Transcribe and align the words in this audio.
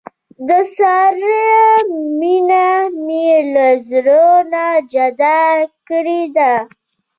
د 0.47 0.49
سارې 0.75 1.47
مینه 2.19 2.67
مې 3.05 3.31
له 3.53 3.67
زړه 3.89 4.23
نه 4.51 4.65
جدا 4.91 5.39
کړې 5.87 6.21
ده. 6.35 6.53